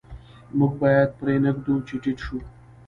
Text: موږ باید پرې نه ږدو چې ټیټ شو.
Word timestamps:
موږ 0.57 0.73
باید 0.81 1.09
پرې 1.19 1.35
نه 1.43 1.51
ږدو 1.55 1.75
چې 1.87 1.95
ټیټ 2.03 2.17
شو. 2.25 2.37